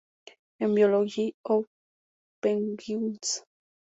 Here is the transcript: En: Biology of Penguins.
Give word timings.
En: 0.59 0.73
Biology 0.73 1.35
of 1.45 1.65
Penguins. 2.41 3.43